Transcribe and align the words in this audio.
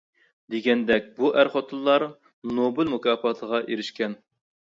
دېگەندەك 0.53 1.11
بۇ 1.19 1.29
ئەر-خوتۇنلار 1.41 2.05
نوبېل 2.61 2.91
مۇكاپاتىغا 2.95 3.61
ئېرىشكەن. 3.67 4.17